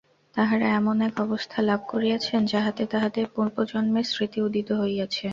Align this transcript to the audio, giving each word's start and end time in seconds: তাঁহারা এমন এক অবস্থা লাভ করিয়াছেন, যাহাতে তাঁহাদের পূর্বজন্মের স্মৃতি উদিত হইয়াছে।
তাঁহারা 0.35 0.67
এমন 0.79 0.97
এক 1.01 1.15
অবস্থা 1.21 1.59
লাভ 1.61 1.81
করিয়াছেন, 1.87 2.41
যাহাতে 2.45 2.83
তাঁহাদের 2.93 3.25
পূর্বজন্মের 3.35 4.05
স্মৃতি 4.05 4.39
উদিত 4.47 4.69
হইয়াছে। 4.81 5.25